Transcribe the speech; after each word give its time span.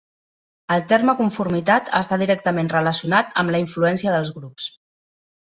El 0.75 0.79
terme 0.93 1.13
conformitat 1.19 1.93
està 1.99 2.19
directament 2.23 2.71
relacionat 2.73 3.39
amb 3.43 3.55
la 3.57 3.63
influència 3.67 4.15
dels 4.19 4.37
grups. 4.39 4.73